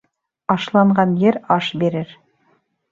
Ашланған 0.53 1.13
ер 1.27 1.39
аш 1.59 1.71
бирер. 1.85 2.19